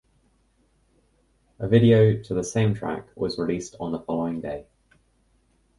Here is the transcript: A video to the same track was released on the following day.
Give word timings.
A 1.59 1.67
video 1.67 2.19
to 2.23 2.33
the 2.33 2.43
same 2.43 2.73
track 2.73 3.05
was 3.15 3.37
released 3.37 3.75
on 3.79 3.91
the 3.91 3.99
following 3.99 4.41
day. 4.41 4.65